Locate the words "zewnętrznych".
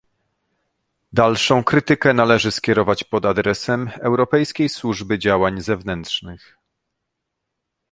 5.61-6.57